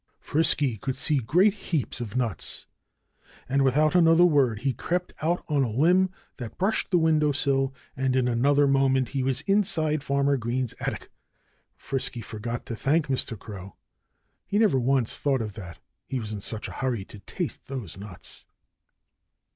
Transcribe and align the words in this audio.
Frisky 0.19 0.77
could 0.77 0.97
see 0.97 1.19
great 1.19 1.53
heaps 1.53 2.01
of 2.01 2.15
nuts. 2.17 2.65
And 3.47 3.61
without 3.63 3.93
another 3.93 4.25
word 4.25 4.61
he 4.61 4.73
crept 4.73 5.13
out 5.21 5.45
on 5.47 5.61
a 5.63 5.69
limb 5.69 6.09
that 6.37 6.57
brushed 6.57 6.89
the 6.89 6.97
window 6.97 7.31
sill 7.31 7.71
and 7.95 8.15
in 8.15 8.27
another 8.27 8.65
moment 8.65 9.09
he 9.09 9.21
was 9.21 9.41
inside 9.41 10.01
Farmer 10.03 10.37
Green's 10.37 10.73
attic. 10.79 11.11
Frisky 11.75 12.21
forgot 12.21 12.65
to 12.65 12.75
thank 12.75 13.09
Mr. 13.09 13.37
Crow. 13.37 13.75
He 14.47 14.57
never 14.57 14.79
once 14.79 15.15
thought 15.15 15.39
of 15.39 15.53
that, 15.53 15.77
he 16.07 16.19
was 16.19 16.33
in 16.33 16.41
such 16.41 16.67
a 16.67 16.71
hurry 16.81 17.05
to 17.05 17.19
taste 17.19 17.67
those 17.67 17.95
nuts. 17.95 18.47